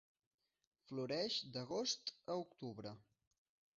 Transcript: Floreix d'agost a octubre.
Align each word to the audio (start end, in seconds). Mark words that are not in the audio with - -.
Floreix 0.87 1.37
d'agost 1.57 2.13
a 2.17 2.39
octubre. 2.47 2.95